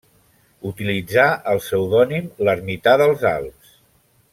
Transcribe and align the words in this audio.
Utilitzà 0.69 1.25
el 1.53 1.61
pseudònim 1.65 2.33
l'Ermità 2.49 2.97
dels 3.03 3.31
Alps. 3.37 3.81